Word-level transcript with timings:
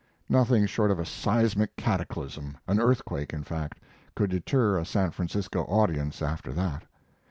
Nothing 0.27 0.65
short 0.65 0.89
of 0.89 0.97
a 0.97 1.05
seismic 1.05 1.75
cataclysm 1.75 2.57
an 2.67 2.79
earthquake, 2.79 3.33
in 3.33 3.43
fact 3.43 3.83
could 4.15 4.31
deter 4.31 4.79
a 4.79 4.83
San 4.83 5.11
Francisco 5.11 5.61
audience 5.65 6.23
after 6.23 6.51
that. 6.53 6.85